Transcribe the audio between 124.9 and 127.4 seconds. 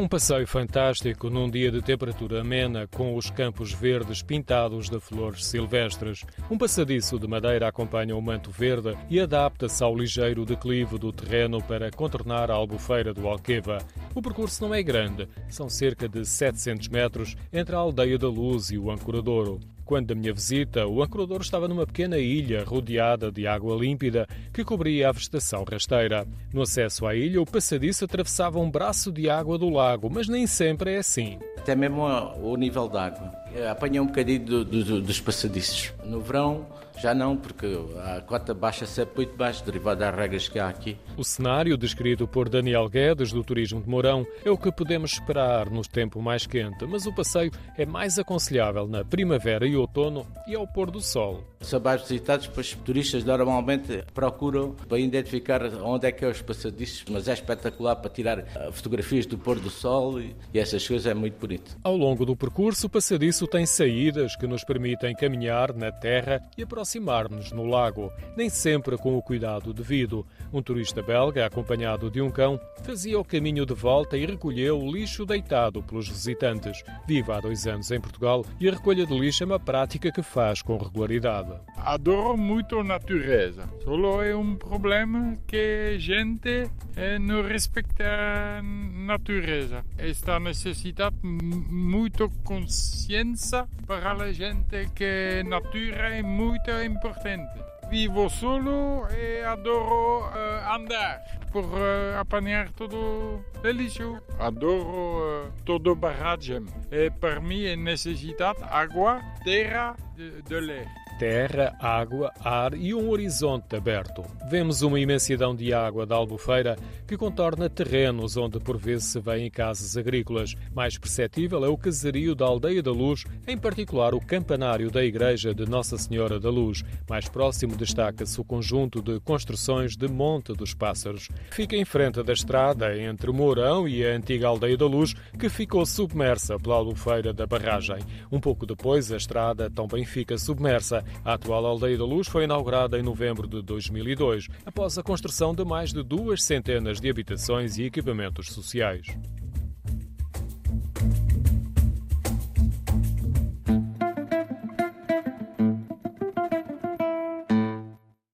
da Igreja de Nossa Senhora da Luz. Mais